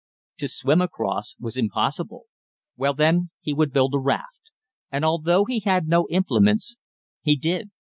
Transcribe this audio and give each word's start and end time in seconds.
To 0.39 0.47
swim 0.47 0.81
across 0.81 1.35
was 1.39 1.55
impossible. 1.55 2.23
Well, 2.75 2.95
then, 2.95 3.29
he 3.39 3.53
would 3.53 3.71
build 3.71 3.93
a 3.93 3.99
raft. 3.99 4.49
And, 4.91 5.05
although 5.05 5.45
he 5.45 5.59
had 5.59 5.87
no 5.87 6.07
implements, 6.09 6.77
he 7.21 7.35
did. 7.35 7.69